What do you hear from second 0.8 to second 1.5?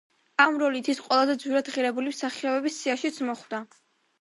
ის ყველაზე